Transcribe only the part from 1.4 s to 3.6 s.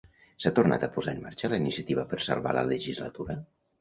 la iniciativa per salvar la legislatura?